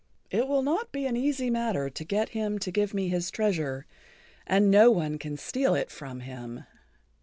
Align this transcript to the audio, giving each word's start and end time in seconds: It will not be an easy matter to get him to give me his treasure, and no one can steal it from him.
It 0.31 0.47
will 0.47 0.63
not 0.63 0.91
be 0.91 1.05
an 1.05 1.15
easy 1.15 1.51
matter 1.51 1.87
to 1.87 2.03
get 2.03 2.29
him 2.29 2.57
to 2.57 2.71
give 2.71 2.91
me 2.91 3.09
his 3.09 3.29
treasure, 3.29 3.85
and 4.47 4.71
no 4.71 4.89
one 4.89 5.19
can 5.19 5.37
steal 5.37 5.75
it 5.75 5.91
from 5.91 6.21
him. 6.21 6.63